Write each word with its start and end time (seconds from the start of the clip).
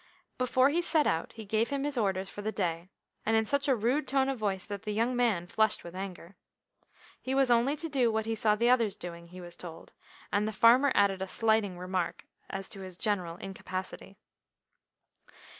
Before 0.39 0.69
he 0.69 0.81
set 0.81 1.05
out 1.05 1.33
he 1.33 1.45
gave 1.45 1.69
him 1.69 1.83
his 1.83 1.95
orders 1.95 2.27
for 2.27 2.41
the 2.41 2.51
day, 2.51 2.89
and 3.23 3.37
in 3.37 3.45
such 3.45 3.67
a 3.67 3.75
rude 3.75 4.07
tone 4.07 4.29
of 4.29 4.39
voice 4.39 4.65
that 4.65 4.81
the 4.81 4.93
young 4.93 5.15
man 5.15 5.45
flushed 5.45 5.83
with 5.83 5.93
anger. 5.95 6.35
He 7.21 7.35
was 7.35 7.51
only 7.51 7.75
to 7.75 7.87
do 7.87 8.11
what 8.11 8.25
he 8.25 8.33
saw 8.33 8.55
the 8.55 8.67
others 8.71 8.95
doing, 8.95 9.27
he 9.27 9.39
was 9.41 9.55
told, 9.55 9.93
and 10.33 10.47
the 10.47 10.51
farmer 10.53 10.91
added 10.95 11.21
a 11.21 11.27
slighting 11.27 11.77
remark 11.77 12.25
as 12.49 12.67
to 12.69 12.81
his 12.81 12.97
general 12.97 13.37
incapacity. 13.37 14.17